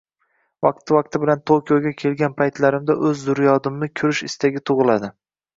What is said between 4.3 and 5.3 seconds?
istagi tug`iladi